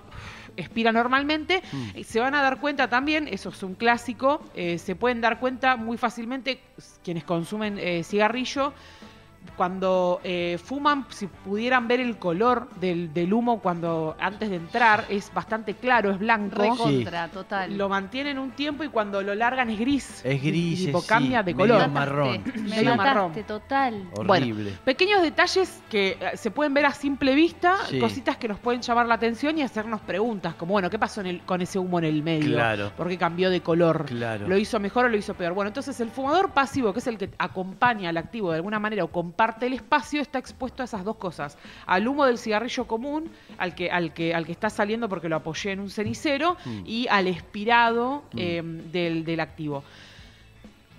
expira 0.57 0.91
normalmente. 0.91 1.61
Mm. 1.71 1.97
Y 1.99 2.03
Se 2.03 2.19
van 2.19 2.35
a 2.35 2.41
dar 2.41 2.59
cuenta 2.59 2.89
también, 2.89 3.27
eso 3.27 3.49
es 3.49 3.63
un 3.63 3.75
clásico, 3.75 4.41
eh, 4.55 4.77
se 4.77 4.95
pueden 4.95 5.21
dar 5.21 5.39
cuenta 5.39 5.75
muy 5.77 5.97
fácilmente 5.97 6.59
quienes 7.03 7.23
consumen 7.23 7.77
eh, 7.77 8.03
cigarrillo. 8.03 8.73
Cuando 9.57 10.21
eh, 10.23 10.57
fuman, 10.63 11.05
si 11.09 11.27
pudieran 11.27 11.87
ver 11.87 11.99
el 11.99 12.17
color 12.17 12.67
del, 12.79 13.13
del 13.13 13.31
humo 13.33 13.59
cuando 13.59 14.15
antes 14.19 14.49
de 14.49 14.55
entrar, 14.55 15.05
es 15.09 15.31
bastante 15.33 15.75
claro, 15.75 16.09
es 16.11 16.17
blanco. 16.19 16.61
Recontra, 16.61 17.27
total. 17.27 17.77
Lo 17.77 17.87
mantienen 17.89 18.39
un 18.39 18.51
tiempo 18.51 18.83
y 18.83 18.87
cuando 18.87 19.21
lo 19.21 19.35
largan 19.35 19.69
es 19.69 19.77
gris. 19.79 20.21
Es 20.25 20.41
gris, 20.41 20.85
Tipo, 20.85 21.01
sí, 21.01 21.07
cambia 21.07 21.43
de 21.43 21.53
medio 21.53 21.75
color. 21.75 21.89
marrón. 21.91 22.41
Me 22.55 22.61
Medio 22.61 22.95
mataste, 22.95 22.95
marrón. 22.95 23.33
total. 23.45 24.09
Horrible. 24.15 24.71
Pequeños 24.83 25.21
detalles 25.21 25.83
que 25.89 26.17
eh, 26.19 26.37
se 26.37 26.49
pueden 26.49 26.73
ver 26.73 26.85
a 26.85 26.91
simple 26.93 27.35
vista, 27.35 27.75
Sí. 27.89 27.99
cositas 27.99 28.37
que 28.37 28.47
nos 28.47 28.57
pueden 28.59 28.81
llamar 28.81 29.05
la 29.07 29.15
atención 29.15 29.57
y 29.57 29.61
hacernos 29.63 30.01
preguntas, 30.01 30.55
como, 30.55 30.73
bueno, 30.73 30.89
¿qué 30.89 30.97
pasó 30.97 31.21
en 31.21 31.27
el- 31.27 31.41
con 31.41 31.61
ese 31.61 31.77
humo 31.77 31.99
en 31.99 32.05
el 32.05 32.23
medio? 32.23 32.55
Claro. 32.55 32.91
¿Por 32.97 33.07
qué 33.09 33.17
cambió 33.17 33.49
de 33.49 33.61
color? 33.61 34.05
Claro. 34.05 34.47
¿Lo 34.47 34.57
hizo 34.57 34.79
mejor 34.79 35.05
o 35.05 35.09
lo 35.09 35.17
hizo 35.17 35.33
peor? 35.35 35.53
Bueno, 35.53 35.67
entonces 35.67 35.99
el 35.99 36.09
fumador 36.09 36.51
pasivo, 36.51 36.93
que 36.93 36.99
es 36.99 37.07
el 37.07 37.17
que 37.17 37.29
acompaña 37.37 38.09
al 38.09 38.17
activo 38.17 38.49
de 38.51 38.55
alguna 38.57 38.79
manera 38.79 39.03
o 39.03 39.07
comparte 39.31 39.65
el 39.67 39.73
espacio, 39.73 40.21
está 40.21 40.39
expuesto 40.39 40.83
a 40.83 40.85
esas 40.85 41.05
dos 41.05 41.15
cosas. 41.15 41.57
Al 41.85 42.05
humo 42.07 42.25
del 42.25 42.37
cigarrillo 42.37 42.85
común, 42.85 43.31
al 43.57 43.73
que, 43.75 43.89
al 43.89 44.13
que, 44.13 44.35
al 44.35 44.45
que 44.45 44.51
está 44.51 44.69
saliendo 44.69 45.07
porque 45.07 45.29
lo 45.29 45.37
apoyé 45.37 45.71
en 45.71 45.79
un 45.79 45.89
cenicero, 45.89 46.57
Mm. 46.65 46.83
y 46.85 47.07
al 47.09 47.27
expirado 47.27 48.23
Mm. 48.33 48.37
eh, 48.37 48.61
del, 48.91 49.23
del 49.23 49.39
activo. 49.39 49.83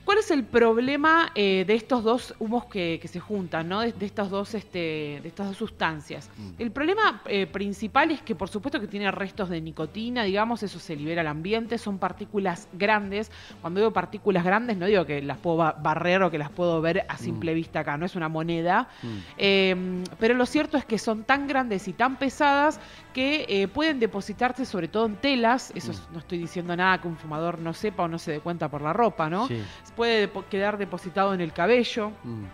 ¿Cuál 0.04 0.18
es 0.18 0.30
el 0.32 0.44
problema 0.44 1.30
eh, 1.34 1.64
de 1.66 1.74
estos 1.74 2.02
dos 2.02 2.34
humos 2.38 2.66
que, 2.66 2.98
que 3.00 3.08
se 3.08 3.20
juntan, 3.20 3.68
¿no? 3.68 3.80
de, 3.80 3.92
de 3.92 4.04
estas 4.06 4.30
dos, 4.30 4.54
este, 4.54 5.20
de 5.22 5.28
estas 5.28 5.46
dos 5.48 5.56
sustancias? 5.56 6.28
Mm. 6.36 6.50
El 6.60 6.70
problema 6.72 7.22
eh, 7.26 7.46
principal 7.46 8.10
es 8.10 8.20
que, 8.20 8.34
por 8.34 8.48
supuesto, 8.48 8.80
que 8.80 8.88
tiene 8.88 9.10
restos 9.12 9.48
de 9.48 9.60
nicotina, 9.60 10.24
digamos, 10.24 10.62
eso 10.62 10.78
se 10.80 10.96
libera 10.96 11.20
al 11.20 11.28
ambiente, 11.28 11.78
son 11.78 11.98
partículas 11.98 12.68
grandes. 12.72 13.30
Cuando 13.60 13.80
digo 13.80 13.92
partículas 13.92 14.44
grandes, 14.44 14.76
no 14.76 14.86
digo 14.86 15.06
que 15.06 15.22
las 15.22 15.38
puedo 15.38 15.58
ba- 15.58 15.76
barrer 15.80 16.22
o 16.24 16.30
que 16.30 16.38
las 16.38 16.50
puedo 16.50 16.80
ver 16.80 17.04
a 17.08 17.16
simple 17.16 17.54
vista 17.54 17.80
acá, 17.80 17.96
no 17.96 18.04
es 18.06 18.16
una 18.16 18.28
moneda. 18.28 18.88
Mm. 19.02 19.08
Eh, 19.38 20.04
pero 20.18 20.34
lo 20.34 20.46
cierto 20.46 20.76
es 20.76 20.84
que 20.84 20.98
son 20.98 21.24
tan 21.24 21.46
grandes 21.46 21.86
y 21.88 21.92
tan 21.92 22.16
pesadas 22.16 22.80
que 23.12 23.44
eh, 23.48 23.68
pueden 23.68 24.00
depositarse 24.00 24.64
sobre 24.64 24.88
todo 24.88 25.06
en 25.06 25.16
telas. 25.16 25.72
Eso 25.74 25.92
es- 25.92 26.02
no 26.12 26.18
estoy 26.18 26.38
diciendo 26.38 26.76
nada 26.76 27.00
que 27.00 27.08
un 27.08 27.16
fumador 27.16 27.58
no 27.60 27.72
sepa 27.72 28.02
o 28.04 28.08
no 28.08 28.18
se 28.18 28.32
dé 28.32 28.40
cuenta 28.40 28.68
por 28.68 28.82
la 28.82 28.92
ropa, 28.92 29.30
¿no? 29.30 29.46
Sí. 29.46 29.62
Puede 29.96 30.30
quedar 30.50 30.78
depositado 30.78 31.34
en 31.34 31.40
el 31.40 31.52
cabello, 31.52 32.10
Mm. 32.24 32.44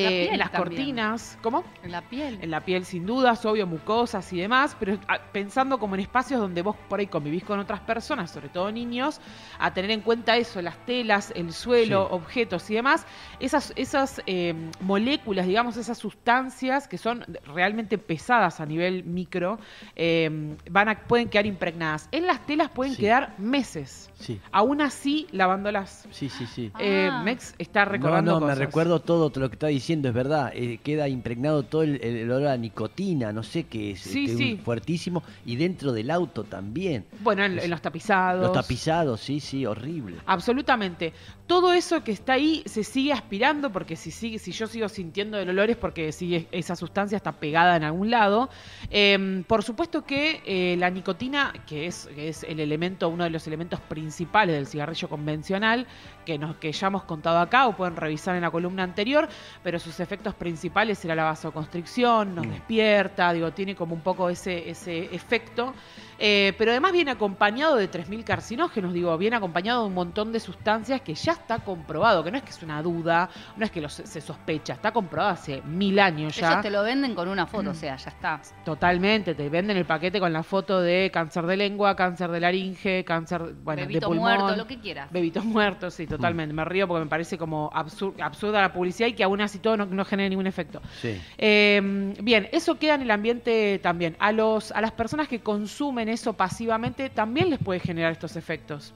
Eh, 0.00 0.08
piel 0.24 0.32
en 0.34 0.38
las 0.38 0.50
también. 0.52 0.76
cortinas. 0.76 1.38
¿Cómo? 1.42 1.64
En 1.82 1.92
la 1.92 2.02
piel. 2.02 2.38
En 2.42 2.50
la 2.50 2.60
piel 2.60 2.84
sin 2.84 3.06
dudas, 3.06 3.44
obvio, 3.46 3.66
mucosas 3.66 4.32
y 4.32 4.38
demás, 4.38 4.76
pero 4.78 4.98
ah, 5.08 5.18
pensando 5.32 5.78
como 5.78 5.94
en 5.94 6.00
espacios 6.00 6.40
donde 6.40 6.62
vos 6.62 6.76
por 6.88 7.00
ahí 7.00 7.06
convivís 7.06 7.44
con 7.44 7.58
otras 7.58 7.80
personas, 7.80 8.30
sobre 8.30 8.48
todo 8.48 8.70
niños, 8.72 9.20
a 9.58 9.72
tener 9.74 9.90
en 9.90 10.00
cuenta 10.00 10.36
eso, 10.36 10.60
las 10.62 10.76
telas, 10.86 11.32
el 11.36 11.52
suelo, 11.52 12.06
Sí. 12.08 12.14
objetos 12.14 12.70
y 12.70 12.74
demás, 12.74 13.06
esas, 13.40 13.72
esas 13.76 14.22
eh, 14.26 14.54
moléculas, 14.80 15.46
digamos, 15.46 15.76
esas 15.76 15.98
sustancias 15.98 16.88
que 16.88 16.98
son 16.98 17.24
realmente 17.46 17.98
pesadas 17.98 18.60
a 18.60 18.66
nivel 18.66 19.04
micro, 19.04 19.58
eh, 19.96 20.56
van 20.70 20.88
a, 20.88 20.98
pueden 21.00 21.28
quedar 21.28 21.46
impregnadas. 21.46 22.08
En 22.12 22.26
las 22.26 22.44
telas 22.46 22.70
pueden 22.70 22.94
Sí. 22.94 23.02
quedar 23.02 23.34
meses. 23.38 24.10
Sí. 24.18 24.40
Aún 24.52 24.80
así, 24.80 25.26
lavándolas. 25.32 26.06
Sí, 26.10 26.28
sí, 26.28 26.46
sí. 26.46 26.70
Eh, 26.78 27.08
Ah. 27.10 27.22
Mex 27.22 27.54
está 27.58 27.84
No, 27.84 27.92
recordando 27.92 28.32
no, 28.32 28.40
me 28.40 28.46
cosas. 28.46 28.58
recuerdo 28.58 29.00
todo 29.00 29.30
lo 29.38 29.48
que 29.50 29.54
está 29.54 29.66
diciendo, 29.66 29.83
es 29.92 30.14
verdad. 30.14 30.52
eh, 30.54 30.78
queda 30.82 31.08
impregnado 31.08 31.62
todo 31.62 31.82
el, 31.82 32.02
el 32.02 32.30
olor 32.30 32.48
a 32.48 32.56
nicotina, 32.56 33.32
no 33.32 33.42
sé 33.42 33.64
qué 33.64 33.92
es. 33.92 34.00
Sí, 34.00 34.24
este, 34.24 34.36
sí. 34.36 34.60
fuertísimo. 34.64 35.22
Y 35.44 35.56
dentro 35.56 35.92
del 35.92 36.10
auto 36.10 36.44
también. 36.44 37.04
Bueno, 37.20 37.44
en, 37.44 37.58
en 37.58 37.70
los 37.70 37.82
tapizados. 37.82 38.42
Los 38.42 38.52
tapizados, 38.52 39.20
sí, 39.20 39.40
sí, 39.40 39.66
horrible. 39.66 40.16
Absolutamente. 40.26 41.12
Todo 41.46 41.74
eso 41.74 42.02
que 42.02 42.12
está 42.12 42.34
ahí 42.34 42.62
se 42.64 42.84
sigue 42.84 43.12
aspirando 43.12 43.70
porque 43.70 43.96
si 43.96 44.10
sigue, 44.10 44.38
si 44.38 44.52
yo 44.52 44.66
sigo 44.66 44.88
sintiendo 44.88 45.38
el 45.38 45.48
olor 45.50 45.68
es 45.68 45.76
porque 45.76 46.10
sigue, 46.10 46.48
esa 46.52 46.74
sustancia 46.74 47.16
está 47.16 47.32
pegada 47.32 47.76
en 47.76 47.84
algún 47.84 48.10
lado. 48.10 48.48
Eh, 48.90 49.44
por 49.46 49.62
supuesto 49.62 50.04
que 50.04 50.40
eh, 50.46 50.76
la 50.78 50.88
nicotina, 50.88 51.52
que 51.66 51.86
es, 51.86 52.08
que 52.14 52.28
es 52.28 52.44
el 52.44 52.60
elemento, 52.60 53.08
uno 53.10 53.24
de 53.24 53.30
los 53.30 53.46
elementos 53.46 53.78
principales 53.80 54.54
del 54.54 54.66
cigarrillo 54.66 55.08
convencional, 55.08 55.86
que 56.24 56.38
nos, 56.38 56.56
que 56.56 56.72
ya 56.72 56.86
hemos 56.86 57.04
contado 57.04 57.38
acá 57.38 57.66
o 57.66 57.76
pueden 57.76 57.96
revisar 57.96 58.34
en 58.36 58.42
la 58.42 58.50
columna 58.50 58.82
anterior, 58.82 59.28
pero 59.64 59.78
sus 59.80 59.98
efectos 59.98 60.34
principales 60.34 61.02
era 61.04 61.14
la 61.16 61.24
vasoconstricción, 61.24 62.34
nos 62.34 62.46
Mm. 62.46 62.50
despierta, 62.50 63.32
digo, 63.32 63.50
tiene 63.52 63.74
como 63.74 63.94
un 63.94 64.02
poco 64.02 64.28
ese, 64.28 64.68
ese 64.70 65.06
efecto. 65.12 65.74
Eh, 66.16 66.52
pero 66.56 66.70
además 66.70 66.92
viene 66.92 67.10
acompañado 67.10 67.74
de 67.74 67.88
3.000 67.88 68.22
carcinógenos, 68.24 68.92
digo, 68.92 69.18
viene 69.18 69.34
acompañado 69.34 69.80
de 69.82 69.88
un 69.88 69.94
montón 69.94 70.30
de 70.30 70.38
sustancias 70.38 71.00
que 71.00 71.14
ya 71.14 71.32
está 71.32 71.58
comprobado, 71.58 72.22
que 72.22 72.30
no 72.30 72.36
es 72.36 72.44
que 72.44 72.50
es 72.50 72.62
una 72.62 72.80
duda, 72.82 73.28
no 73.56 73.64
es 73.64 73.72
que 73.72 73.80
lo 73.80 73.88
se, 73.88 74.06
se 74.06 74.20
sospecha, 74.20 74.74
está 74.74 74.92
comprobado 74.92 75.32
hace 75.32 75.60
mil 75.62 75.98
años 75.98 76.36
ya. 76.36 76.50
Ellos 76.52 76.62
te 76.62 76.70
lo 76.70 76.84
venden 76.84 77.16
con 77.16 77.26
una 77.26 77.46
foto, 77.46 77.70
o 77.70 77.74
sea, 77.74 77.96
ya 77.96 78.10
está. 78.10 78.40
Totalmente, 78.64 79.34
te 79.34 79.48
venden 79.48 79.76
el 79.76 79.86
paquete 79.86 80.20
con 80.20 80.32
la 80.32 80.42
foto 80.44 80.80
de 80.80 81.10
cáncer 81.12 81.46
de 81.46 81.56
lengua, 81.56 81.96
cáncer 81.96 82.30
de 82.30 82.38
laringe, 82.40 83.04
cáncer 83.04 83.40
bueno, 83.64 83.80
de 83.82 83.86
Bebito 83.88 84.06
pulmón. 84.06 84.38
muerto, 84.38 84.56
lo 84.56 84.66
que 84.68 84.78
quieras. 84.78 85.10
Bebitos 85.10 85.44
muertos, 85.44 85.94
sí, 85.94 86.06
totalmente. 86.06 86.54
Me 86.54 86.64
río 86.64 86.86
porque 86.86 87.04
me 87.04 87.10
parece 87.10 87.36
como 87.36 87.70
absur- 87.72 88.14
absurda 88.22 88.60
la 88.60 88.72
publicidad 88.72 89.08
y 89.08 89.14
que 89.14 89.24
aún 89.24 89.40
así 89.40 89.53
todo 89.58 89.76
no, 89.76 89.86
no 89.86 90.04
genera 90.04 90.28
ningún 90.28 90.46
efecto. 90.46 90.80
Sí. 91.00 91.20
Eh, 91.38 92.14
bien, 92.22 92.48
eso 92.52 92.78
queda 92.78 92.94
en 92.94 93.02
el 93.02 93.10
ambiente 93.10 93.78
también. 93.82 94.16
A, 94.18 94.32
los, 94.32 94.72
a 94.72 94.80
las 94.80 94.92
personas 94.92 95.28
que 95.28 95.40
consumen 95.40 96.08
eso 96.08 96.32
pasivamente 96.32 97.10
también 97.10 97.50
les 97.50 97.58
puede 97.58 97.80
generar 97.80 98.12
estos 98.12 98.36
efectos. 98.36 98.92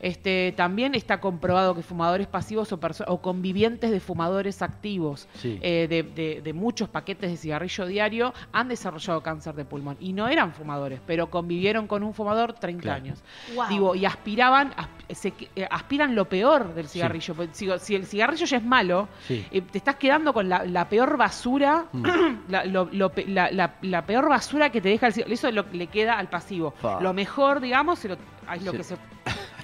Este, 0.00 0.52
también 0.56 0.94
está 0.94 1.20
comprobado 1.20 1.74
que 1.74 1.82
fumadores 1.82 2.26
pasivos 2.26 2.72
o, 2.72 2.80
o 3.06 3.22
convivientes 3.22 3.90
de 3.90 4.00
fumadores 4.00 4.60
activos 4.62 5.28
Sí. 5.34 5.58
eh, 5.62 5.86
de, 5.88 6.02
de- 6.02 6.40
de 6.42 6.52
muchos 6.52 6.88
paquetes 6.88 7.30
de 7.30 7.36
cigarrillo 7.36 7.86
diario 7.86 8.34
han 8.52 8.68
desarrollado 8.68 9.22
cáncer 9.22 9.54
de 9.54 9.64
pulmón. 9.64 9.96
Y 10.00 10.12
no 10.12 10.28
eran 10.28 10.52
fumadores, 10.52 11.00
pero 11.06 11.30
convivieron 11.30 11.86
con 11.86 12.02
un 12.02 12.14
fumador 12.14 12.52
30 12.54 12.82
Claro. 12.82 12.96
años. 13.02 13.22
Wow. 13.54 13.68
Digo, 13.68 13.94
y 13.94 14.04
aspiraban, 14.04 14.72
asp- 14.72 15.14
se 15.14 15.30
que- 15.30 15.48
eh, 15.56 15.66
aspiran 15.70 16.14
lo 16.14 16.24
peor 16.28 16.74
del 16.74 16.88
cigarrillo. 16.88 17.34
Porque, 17.34 17.52
digo, 17.58 17.78
si 17.78 17.94
el 17.94 18.06
cigarrillo 18.06 18.44
ya 18.46 18.56
es 18.56 18.64
malo, 18.64 19.08
Sí. 19.28 19.44
eh, 19.50 19.60
te 19.62 19.78
estás 19.78 19.96
quedando 20.02 20.32
con 20.34 20.48
la, 20.48 20.64
la 20.64 20.88
peor 20.88 21.16
basura, 21.16 21.84
Mm. 21.92 22.04
la, 22.48 22.64
lo- 22.64 22.88
lo 22.92 23.12
la- 23.28 23.50
la- 23.52 23.74
la 23.82 24.02
peor 24.04 24.28
basura 24.28 24.70
que 24.70 24.80
te 24.80 24.88
deja 24.88 25.06
el 25.06 25.12
cigarrillo. 25.12 25.34
Eso 25.34 25.48
es 25.48 25.54
lo 25.54 25.70
que 25.70 25.76
le 25.76 25.86
queda 25.86 26.18
al 26.18 26.28
pasivo. 26.28 26.74
Lo 27.00 27.12
mejor, 27.14 27.60
digamos, 27.60 28.00
se 28.00 28.08
lo- 28.08 28.16
es 28.52 28.62
lo 28.64 28.72
Sí. 28.72 28.76
que 28.78 28.82
se, 28.84 28.96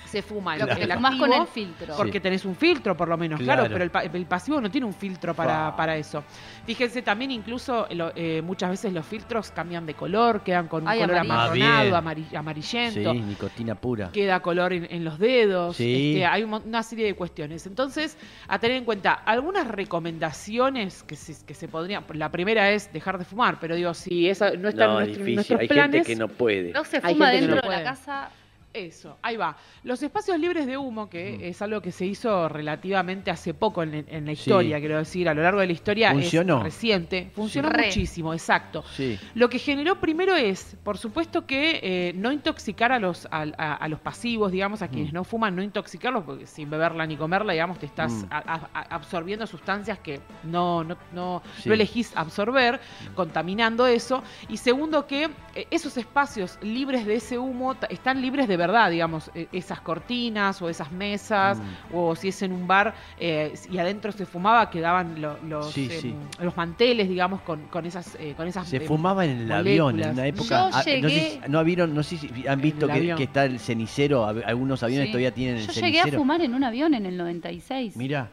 se 0.08 0.22
fuma. 0.22 0.56
Lo 0.56 0.66
que 0.66 0.72
el 0.82 0.88
te 0.88 0.94
fumás 0.94 1.16
con 1.16 1.32
el 1.32 1.46
filtro. 1.46 1.94
Porque 1.96 2.18
tenés 2.20 2.44
un 2.44 2.56
filtro, 2.56 2.96
por 2.96 3.08
lo 3.08 3.16
menos, 3.16 3.38
claro, 3.40 3.62
Claro. 3.62 3.72
pero 3.74 3.84
el, 3.84 3.90
pa- 3.90 4.02
el 4.02 4.26
pasivo 4.26 4.60
no 4.60 4.70
tiene 4.70 4.86
un 4.86 4.94
filtro 4.94 5.34
para, 5.34 5.76
para 5.76 5.96
eso. 5.96 6.24
Fíjense, 6.66 7.02
también 7.02 7.30
incluso 7.30 7.86
lo- 7.92 8.12
eh, 8.16 8.42
muchas 8.42 8.70
veces 8.70 8.92
los 8.92 9.06
filtros 9.06 9.50
cambian 9.50 9.86
de 9.86 9.94
color, 9.94 10.42
quedan 10.42 10.66
con 10.68 10.82
un 10.82 10.88
Ay, 10.88 11.00
color. 11.00 11.16
Ah, 11.16 11.20
amarronado, 11.20 11.96
amari- 11.96 12.26
Sí, 12.28 12.36
amarillento 12.36 13.14
nicotina 13.14 13.74
pura. 13.74 14.10
queda 14.12 14.40
color 14.40 14.72
en, 14.72 14.86
en 14.90 15.04
los 15.04 15.18
dedos, 15.18 15.76
Sí. 15.76 16.12
este, 16.14 16.26
hay 16.26 16.42
una 16.44 16.82
serie 16.82 17.06
de 17.06 17.14
cuestiones. 17.14 17.66
Entonces, 17.66 18.16
a 18.48 18.58
tener 18.58 18.76
en 18.78 18.84
cuenta, 18.84 19.12
algunas 19.12 19.68
recomendaciones 19.68 21.02
que 21.02 21.16
se, 21.16 21.44
que 21.44 21.54
se 21.54 21.68
podrían, 21.68 22.04
la 22.14 22.30
primera 22.30 22.70
es 22.70 22.92
dejar 22.92 23.18
de 23.18 23.24
fumar, 23.24 23.58
pero 23.60 23.74
digo, 23.76 23.94
si 23.94 24.28
esa 24.28 24.50
no 24.52 24.68
está 24.68 24.84
en 24.84 24.90
No, 24.90 25.00
es 25.00 25.06
nuestro- 25.06 25.06
en 25.06 25.08
difícil. 25.08 25.34
nuestros 25.34 25.60
Hay 25.60 25.68
planes, 25.68 25.92
gente 25.94 26.06
que 26.06 26.16
no 26.16 26.28
puede. 26.28 26.72
No 26.72 26.84
se 26.84 27.00
fuma 27.00 27.30
que 27.30 27.36
dentro 27.40 27.56
no 27.56 27.62
de 27.62 27.68
la 27.76 27.82
casa. 27.84 28.30
Eso, 28.74 29.16
ahí 29.22 29.36
va. 29.36 29.56
Los 29.82 30.02
espacios 30.02 30.38
libres 30.38 30.66
de 30.66 30.76
humo, 30.76 31.08
que 31.08 31.38
Mm. 31.38 31.44
es 31.44 31.62
algo 31.62 31.80
que 31.80 31.90
se 31.90 32.04
hizo 32.06 32.48
relativamente 32.48 33.30
hace 33.30 33.54
poco 33.54 33.82
en, 33.82 34.04
en 34.08 34.26
la 34.26 34.34
Sí. 34.34 34.40
historia, 34.42 34.78
quiero 34.78 34.98
decir, 34.98 35.28
a 35.28 35.34
lo 35.34 35.42
largo 35.42 35.60
de 35.60 35.66
la 35.66 35.72
historia 35.72 36.12
¿Funcionó? 36.12 36.58
es 36.58 36.62
reciente, 36.64 37.30
funcionó 37.34 37.70
Sí. 37.70 37.76
Muchísimo, 37.86 38.32
exacto. 38.34 38.84
Sí. 38.94 39.18
Lo 39.34 39.48
que 39.48 39.58
generó 39.58 39.98
primero 40.00 40.34
es, 40.36 40.76
por 40.84 40.98
supuesto, 40.98 41.46
que 41.46 41.80
eh, 41.82 42.12
no 42.14 42.30
intoxicar 42.30 42.92
a 42.92 42.98
los, 42.98 43.26
a, 43.30 43.46
a- 43.56 43.74
a 43.74 43.88
los 43.88 44.00
pasivos, 44.00 44.52
digamos, 44.52 44.82
a 44.82 44.88
quienes 44.88 45.12
Mm. 45.12 45.16
no 45.16 45.24
fuman, 45.24 45.56
no 45.56 45.62
intoxicarlos, 45.62 46.24
porque 46.24 46.46
sin 46.46 46.68
beberla 46.70 47.06
ni 47.06 47.16
comerla, 47.16 47.54
digamos, 47.54 47.78
te 47.78 47.86
estás 47.86 48.12
Mm. 48.12 48.26
a- 48.30 48.36
a- 48.38 48.68
a- 48.74 48.94
absorbiendo 48.94 49.46
sustancias 49.46 49.98
que 49.98 50.20
no, 50.44 50.84
no, 50.84 50.96
no, 51.12 51.42
Sí. 51.62 51.68
no 51.68 51.74
elegís 51.74 52.12
absorber, 52.16 52.80
contaminando 53.14 53.86
eso. 53.86 54.22
Y 54.48 54.58
segundo, 54.58 55.06
que 55.06 55.28
eh, 55.54 55.66
esos 55.70 55.96
espacios 55.96 56.58
libres 56.62 57.04
de 57.06 57.16
ese 57.16 57.38
humo 57.38 57.74
están 57.88 58.20
libres 58.22 58.46
de 58.46 58.57
verdad, 58.58 58.90
digamos, 58.90 59.30
eh, 59.34 59.48
esas 59.52 59.80
cortinas 59.80 60.60
o 60.60 60.68
esas 60.68 60.92
mesas, 60.92 61.58
Mm. 61.58 61.94
o 61.96 62.14
si 62.14 62.28
es 62.28 62.42
en 62.42 62.52
un 62.52 62.66
bar 62.66 62.94
eh, 63.18 63.54
y 63.70 63.78
adentro 63.78 64.12
se 64.12 64.26
fumaba, 64.26 64.68
quedaban 64.68 65.20
lo- 65.22 65.38
los, 65.44 65.70
Sí, 65.72 65.88
em, 65.90 66.00
sí. 66.00 66.14
los 66.40 66.54
manteles, 66.56 67.08
digamos, 67.08 67.40
con, 67.40 67.62
con 67.68 67.86
esas, 67.86 68.14
eh, 68.20 68.34
con 68.36 68.46
esas 68.46 68.68
Se 68.68 68.76
em, 68.76 68.82
fumaba 68.84 69.24
en 69.24 69.38
el 69.38 69.52
avión, 69.52 69.98
en 69.98 70.10
una 70.10 70.26
época. 70.26 70.48
Yo 70.48 70.56
ah, 70.76 70.82
no, 71.00 71.08
sé 71.08 71.40
no 71.48 71.64
vieron, 71.64 71.94
no 71.94 72.02
sé 72.02 72.18
si 72.18 72.46
han 72.46 72.60
visto 72.60 72.84
el 72.90 73.16
que, 73.16 73.22
está 73.22 73.46
el 73.46 73.58
cenicero. 73.58 74.26
Algunos 74.26 74.82
aviones 74.82 75.06
Sí. 75.06 75.12
todavía 75.12 75.32
tienen 75.32 75.56
el 75.56 75.66
Yo 75.66 75.72
cenicero. 75.72 75.86
llegué 76.04 76.16
a 76.16 76.18
fumar 76.18 76.40
en 76.42 76.52
un 76.54 76.64
avión 76.64 76.92
en 76.94 77.06
el 77.06 77.16
96. 77.16 77.96
Mira, 77.96 78.30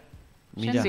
Yo 0.55 0.72
mira. 0.72 0.84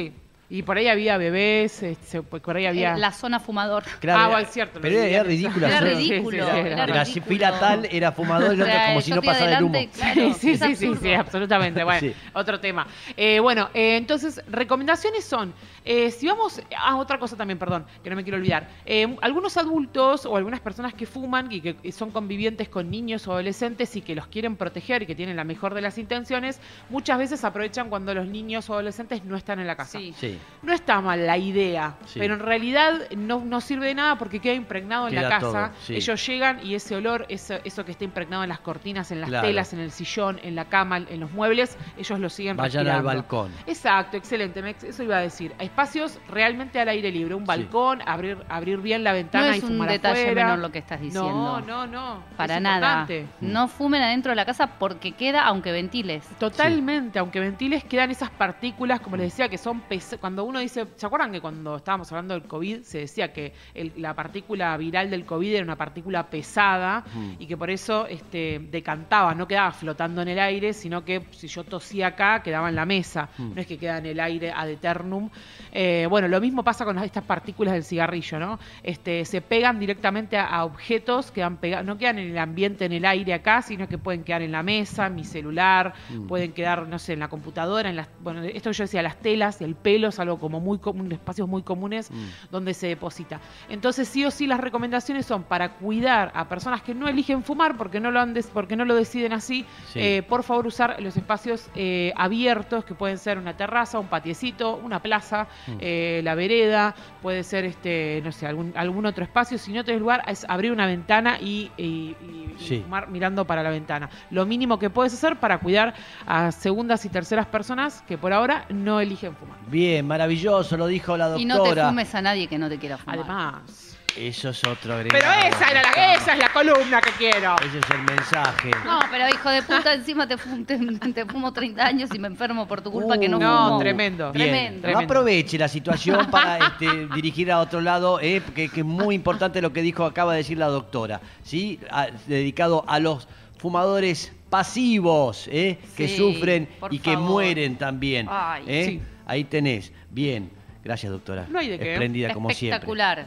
Y 0.49 0.63
por 0.63 0.77
ahí 0.79 0.87
había 0.87 1.17
bebés, 1.19 1.83
este, 1.83 2.23
por 2.23 2.57
ahí 2.57 2.67
había... 2.67 2.97
La 2.97 3.11
zona 3.11 3.41
fumador. 3.41 3.83
Claro, 3.99 4.21
Ah, 4.21 4.23
era- 4.23 4.29
bueno, 4.33 4.47
es 4.47 4.55
cierto, 4.55 4.81
Pero 4.81 4.97
era, 4.97 5.07
era 5.09 5.23
ridículo. 5.25 5.67
Era 5.67 5.77
hacerlo. 5.79 5.99
ridículo, 5.99 6.45
Sí, 6.47 6.53
sí, 6.53 6.59
era 6.61 6.87
la 6.87 7.05
ridículo. 7.05 7.27
fila 7.27 7.59
tal 7.59 7.89
era 7.91 8.13
fumador 8.13 8.55
y 8.55 8.61
O 8.61 8.63
otro 8.63 8.67
sea, 8.67 8.87
como 8.89 9.01
si 9.01 9.11
no 9.11 9.23
pasara 9.23 9.59
el 9.59 9.65
humo. 9.65 9.79
claro, 9.93 10.35
sí, 10.35 10.57
sí, 10.57 10.77
sí, 10.77 10.95
sí, 11.03 11.15
absolutamente. 11.15 11.83
Bueno, 11.83 11.99
Sí. 12.01 12.15
otro 12.33 12.61
tema. 12.61 12.87
Eh, 13.17 13.41
bueno, 13.41 13.71
eh, 13.75 13.97
entonces, 13.97 14.41
recomendaciones 14.49 15.25
son, 15.25 15.53
eh, 15.85 16.13
si 16.13 16.29
vamos, 16.29 16.63
ah, 16.79 16.97
otra 16.97 17.19
cosa 17.19 17.37
también, 17.37 17.59
perdón, 17.59 17.85
que 18.05 18.11
no 18.11 18.15
me 18.15 18.23
quiero 18.23 18.39
olvidar. 18.39 18.69
Eh, 18.85 19.17
algunos 19.23 19.57
adultos 19.57 20.27
o 20.27 20.37
algunas 20.37 20.61
personas 20.61 20.95
que 20.95 21.07
fuman 21.07 21.51
y 21.51 21.61
que 21.61 21.91
son 21.91 22.13
convivientes 22.13 22.69
con 22.69 22.89
niños 22.89 23.27
o 23.27 23.33
adolescentes 23.33 23.97
y 23.97 24.01
que 24.01 24.15
los 24.15 24.29
quieren 24.29 24.55
proteger 24.57 25.03
y 25.03 25.07
que 25.07 25.17
tienen 25.17 25.35
la 25.35 25.45
mejor 25.45 25.75
de 25.75 25.81
las 25.81 25.99
intenciones, 25.99 26.61
muchas 26.89 27.19
veces 27.19 27.43
aprovechan 27.45 27.89
cuando 27.89 28.15
los 28.15 28.29
niños 28.29 28.71
o 28.71 28.75
adolescentes 28.75 29.25
no 29.25 29.37
están 29.37 29.59
en 29.59 29.67
la 29.67 29.75
casa. 29.75 29.99
Sí. 29.99 30.36
Sí. 30.37 30.67
No 30.67 30.73
está 30.73 31.01
mal 31.01 31.25
la 31.27 31.39
idea, 31.39 31.95
Sí. 32.07 32.19
pero 32.19 32.35
en 32.35 32.41
realidad 32.41 33.09
no, 33.17 33.39
no 33.45 33.61
sirve 33.61 33.87
de 33.87 33.95
nada 33.95 34.19
porque 34.19 34.41
queda 34.41 34.55
impregnado 34.55 35.07
en 35.07 35.15
la 35.15 35.29
casa. 35.29 35.41
todo, 35.41 35.71
sí. 35.83 35.95
Ellos 35.95 36.27
llegan 36.27 36.59
y 36.67 36.75
ese 36.75 36.97
olor, 36.97 37.25
eso, 37.29 37.55
eso 37.63 37.85
que 37.85 37.93
está 37.93 38.03
impregnado 38.05 38.43
en 38.43 38.49
las 38.49 38.59
cortinas, 38.59 39.13
en 39.13 39.21
las 39.21 39.29
Claro. 39.29 39.47
telas, 39.47 39.73
en 39.73 39.79
el 39.79 39.93
sillón, 39.93 40.41
en 40.43 40.57
la 40.57 40.65
cama, 40.65 40.97
en 40.99 41.21
los 41.21 41.31
muebles, 41.31 41.77
ellos 41.97 42.19
lo 42.19 42.29
siguen 42.29 42.57
Vayan 42.57 42.81
al 42.81 42.87
respirando. 42.87 43.07
balcón. 43.09 43.53
Exacto, 43.67 44.17
excelente, 44.17 44.75
eso 44.89 45.03
iba 45.05 45.19
a 45.19 45.21
decir. 45.21 45.53
Espacios 45.61 46.19
realmente 46.29 46.81
al 46.81 46.89
aire 46.89 47.13
libre, 47.13 47.35
un 47.37 47.45
balcón, 47.45 48.03
abrir, 48.05 48.39
abrir 48.49 48.79
bien 48.81 49.05
la 49.05 49.11
No 49.11 49.17
ventana 49.17 49.55
y 49.55 49.59
es 49.59 49.63
un 49.65 49.71
fumar 49.71 49.89
detalle 49.91 50.23
afuera. 50.23 50.45
menor 50.47 50.59
lo 50.59 50.73
que 50.73 50.79
estás 50.81 51.01
diciendo. 51.01 51.31
No, 51.31 51.61
no, 51.61 51.87
no. 51.87 52.23
Para 52.37 52.57
es 52.57 52.63
nada. 52.63 53.03
importante. 53.03 53.27
No 53.41 53.69
fumen 53.69 54.03
adentro 54.03 54.31
de 54.33 54.37
la 54.37 54.45
casa 54.45 54.67
porque 54.79 55.13
queda 55.13 55.45
aunque 55.47 55.71
ventiles. 55.71 56.27
Totalmente, 56.41 57.19
aunque 57.21 57.39
ventiles 57.39 57.85
quedan 57.85 58.11
esas 58.11 58.31
partículas, 58.31 59.01
como 59.01 59.17
les 59.17 59.27
decía, 59.33 59.49
que 59.49 59.59
son 59.59 59.81
pes- 59.83 60.17
cuando 60.27 60.43
uno 60.43 60.59
dice, 60.59 60.87
¿se 60.97 61.07
acuerdan 61.07 61.31
que 61.31 61.41
cuando 61.41 61.77
estábamos 61.77 62.11
hablando 62.11 62.35
del 62.35 62.43
COVID 62.49 62.83
se 62.83 62.99
decía 62.99 63.33
que 63.33 63.53
el- 63.75 63.93
la 63.99 64.13
partícula 64.13 64.77
viral 64.77 65.09
del 65.09 65.25
COVID 65.25 65.55
era 65.55 65.63
una 65.63 65.77
partícula 65.77 66.27
pesada 66.29 67.05
Mm. 67.15 67.31
y 67.39 67.47
que 67.47 67.57
por 67.57 67.71
eso 67.71 68.09
este, 68.09 68.59
decantaba, 68.73 69.37
no 69.37 69.47
quedaba 69.47 69.71
flotando 69.71 70.23
en 70.23 70.29
el 70.29 70.41
aire, 70.41 70.73
sino 70.73 71.05
que 71.05 71.23
si 71.31 71.47
yo 71.47 71.63
tosía 71.63 72.09
acá 72.09 72.43
quedaba 72.43 72.69
en 72.69 72.75
la 72.75 72.85
mesa, 72.85 73.29
Mm. 73.39 73.55
no 73.55 73.61
es 73.61 73.69
que 73.69 73.79
queda 73.79 73.99
en 73.99 74.07
el 74.07 74.19
aire 74.19 74.51
ad 74.51 74.69
eternum. 74.69 75.31
Eh, 75.71 76.09
bueno, 76.11 76.27
lo 76.27 76.41
mismo 76.41 76.65
pasa 76.65 76.85
con 76.85 76.97
las- 76.97 77.05
estas 77.05 77.23
partículas 77.23 77.75
del 77.75 77.85
cigarrillo, 77.85 78.41
¿no? 78.41 78.59
Este, 78.83 79.25
se 79.25 79.41
pegan 79.43 79.79
directamente 79.79 80.37
a, 80.39 80.47
a 80.47 80.65
objetos, 80.65 81.31
quedan 81.31 81.61
no 81.85 81.97
quedan 81.99 82.19
en 82.19 82.31
el 82.33 82.39
ambiente, 82.39 82.85
en 82.87 82.93
el 82.95 83.05
aire 83.05 83.33
acá, 83.33 83.63
sino 83.63 83.87
que 83.87 83.97
pueden 83.97 84.25
quedar 84.25 84.43
en 84.43 84.51
la 84.51 84.65
mesa, 84.65 85.07
en 85.07 85.15
mi 85.15 85.23
celular, 85.25 85.95
Mm. 86.11 86.27
pueden 86.27 86.53
quedar, 86.53 86.89
no 86.89 86.99
sé, 86.99 87.13
en 87.13 87.21
la 87.21 87.29
computadora, 87.29 87.89
en 87.89 87.95
las, 87.95 88.09
bueno, 88.21 88.43
esto 88.43 88.73
yo 88.73 88.83
decía, 88.83 89.03
las 89.03 89.21
telas, 89.21 89.61
el 89.63 89.77
pelo 89.77 90.11
es 90.17 90.21
algo 90.21 90.39
como 90.39 90.61
muy 90.61 90.79
común, 90.79 91.13
espacios 91.13 91.47
muy 91.49 91.63
comunes 91.63 92.11
Mm. 92.11 92.51
donde 92.51 92.73
se 92.75 92.87
deposita. 92.89 93.41
Entonces, 93.69 94.09
sí 94.09 94.25
o 94.25 94.31
sí, 94.31 94.47
las 94.47 94.61
recomendaciones 94.61 95.27
son 95.27 95.43
para 95.45 95.75
cuidar 95.75 96.33
a 96.35 96.49
personas 96.49 96.81
que 96.83 96.95
no 96.95 97.07
eligen 97.09 97.43
fumar 97.43 97.77
porque 97.77 98.01
no 98.01 98.11
lo, 98.11 98.21
han 98.21 98.35
porque 98.53 98.77
no 98.77 98.85
lo 98.85 98.95
deciden 98.95 99.33
así, 99.33 99.65
Sí. 99.93 99.99
eh, 100.01 100.23
por 100.23 100.43
favor 100.43 100.67
usar 100.67 101.01
los 101.01 101.17
espacios 101.17 101.69
eh, 101.75 102.13
abiertos, 102.17 102.85
que 102.85 102.95
pueden 102.95 103.19
ser 103.19 103.39
una 103.39 103.57
terraza, 103.57 103.99
un 103.99 104.09
patiecito, 104.09 104.77
una 104.77 105.01
plaza, 105.01 105.47
Mm. 105.67 105.73
eh, 105.81 106.21
la 106.25 106.35
vereda, 106.35 106.95
puede 107.23 107.43
ser, 107.45 107.65
este 107.65 108.21
no 108.25 108.33
sé, 108.33 108.47
algún, 108.47 108.73
algún 108.77 109.05
otro 109.07 109.23
espacio. 109.25 109.59
Si 109.59 109.73
no 109.73 109.85
tenés 109.85 110.01
lugar, 110.01 110.23
es 110.27 110.45
abrir 110.49 110.73
una 110.73 110.87
ventana 110.87 111.39
y, 111.41 111.71
y- 111.77 112.15
y- 112.21 112.55
y 112.59 112.65
Sí. 112.67 112.81
fumar 112.83 113.09
mirando 113.09 113.45
para 113.47 113.63
la 113.63 113.71
ventana. 113.71 114.09
Lo 114.31 114.47
mínimo 114.47 114.79
que 114.79 114.91
puedes 114.91 115.13
hacer 115.15 115.37
para 115.37 115.59
cuidar 115.59 115.95
a 116.27 116.53
segundas 116.53 117.05
y 117.05 117.09
terceras 117.09 117.47
personas 117.47 118.03
que 118.07 118.17
por 118.19 118.33
ahora 118.33 118.65
no 118.71 119.01
eligen 119.01 119.35
fumar. 119.35 119.59
Bien, 119.69 120.06
maravilloso, 120.07 120.77
lo 120.77 120.87
dijo 120.87 121.17
la 121.17 121.37
Y 121.39 121.45
no 121.45 121.55
te 121.57 121.59
doctora. 121.61 121.89
fumes 121.89 122.15
a 122.15 122.23
nadie 122.23 122.47
que 122.47 122.59
no 122.59 122.69
te 122.69 122.79
quiera 122.79 122.97
fumar. 122.99 123.19
Además. 123.21 123.93
Eso 124.17 124.49
es 124.49 124.65
otro 124.65 124.95
agregado. 124.95 125.23
Pero 125.31 125.47
esa 125.55 125.71
era 125.71 125.83
la, 125.83 126.15
esa 126.15 126.33
es 126.33 126.39
la 126.39 126.49
columna 126.51 127.03
que 127.03 127.11
quiero. 127.19 127.55
Ese 127.57 127.81
es 127.81 127.91
el 127.91 128.03
mensaje. 128.03 128.71
No, 128.83 128.99
pero 129.11 129.29
hijo 129.29 129.51
de 129.51 129.61
puta, 129.63 129.93
encima 129.93 130.27
te, 130.27 130.39
fu- 130.39 130.65
te, 130.65 130.79
te 131.13 131.27
fumo 131.27 131.53
30 131.53 131.85
años 131.85 132.09
y 132.15 132.19
me 132.19 132.29
enfermo 132.29 132.67
por 132.67 132.81
tu 132.81 132.91
culpa 132.91 133.17
Uh, 133.17 133.21
que 133.21 133.29
no 133.29 133.39
No, 133.39 133.67
fumo. 133.67 133.79
tremendo. 133.79 134.33
Bien, 134.33 134.81
Tremendo. 134.81 134.91
no 134.91 134.99
aproveche 135.01 135.59
la 135.59 135.69
situación 135.69 136.27
para 136.31 136.57
este, 136.67 137.09
dirigir 137.15 137.53
a 137.53 137.61
otro 137.61 137.83
lado, 137.83 138.19
eh, 138.23 138.41
que, 138.55 138.71
que 138.71 138.81
es 138.81 138.87
muy 138.87 139.15
importante 139.15 139.61
lo 139.61 139.75
que 139.75 139.83
dijo, 139.83 140.07
acaba 140.07 140.33
de 140.33 140.39
decir 140.39 140.57
la 140.57 140.69
doctora, 140.69 141.21
¿sí? 141.43 141.79
A- 141.91 142.07
dedicado 142.27 142.85
a 142.89 142.99
los 143.01 143.29
fumadores 143.59 144.33
pasivos, 144.49 145.47
eh, 145.53 145.79
que 145.95 146.09
Sí, 146.09 146.17
sufren 146.17 146.69
por 146.81 146.93
y 146.95 147.01
que 147.01 147.13
favor. 147.13 147.29
mueren 147.31 147.77
también. 147.77 148.29
Ay, 148.31 148.65
eh. 148.67 148.85
sí. 148.87 149.03
Ahí 149.27 149.45
tenés, 149.45 149.93
bien. 150.11 150.51
Gracias, 150.85 151.11
doctora. 151.11 151.47
No 151.51 151.59
hay 151.59 151.69
de 151.69 151.79
qué. 151.79 151.93
Espléndida 151.95 152.33
como 152.33 152.51
siempre. 152.51 152.77
Espectacular. 152.77 153.27